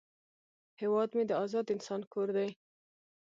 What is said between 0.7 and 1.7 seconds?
هیواد مې د آزاد